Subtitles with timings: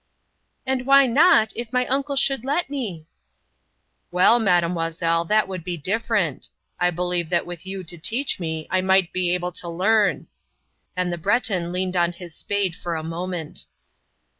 [0.65, 3.05] "And why not, if my uncle should let me?"
[4.09, 6.49] "Well, Mademoiselle, that would be different.
[6.79, 10.25] I believe that with you to teach me I might be able to learn,"
[10.95, 13.65] and the Breton leaned on his spade for a moment.